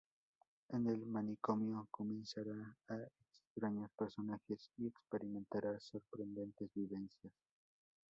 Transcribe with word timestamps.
En 0.69 0.87
el 0.87 1.05
manicomio 1.05 1.87
conocerá 1.91 2.75
a 2.89 2.97
extraños 3.35 3.91
personajes 3.95 4.71
y 4.79 4.87
experimentará 4.87 5.79
sorprendentes 5.79 6.71
vivencias. 6.73 7.31